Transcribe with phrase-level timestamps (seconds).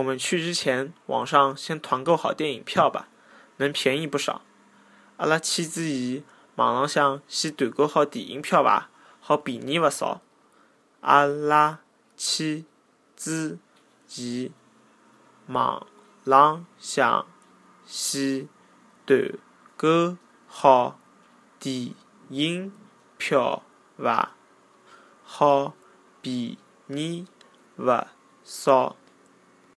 [0.00, 3.08] 我们去之前，网上先团购好电影票吧，
[3.58, 4.40] 能便宜不少。
[5.18, 8.88] 阿拉去之前，网浪向先团购好电影票吧，
[9.20, 10.22] 好便宜勿少。
[11.02, 11.80] 阿拉
[12.16, 12.64] 去
[13.14, 13.58] 之
[14.08, 14.50] 前，
[15.48, 15.86] 网
[16.24, 17.26] 浪向
[17.84, 18.48] 先
[19.04, 19.36] 团
[19.76, 20.98] 购好
[21.58, 21.94] 电
[22.30, 22.72] 影
[23.18, 23.62] 票
[23.98, 24.34] 吧，
[25.22, 25.74] 好
[26.22, 26.56] 便
[26.88, 27.26] 宜
[27.76, 28.06] 勿
[28.42, 28.96] 少。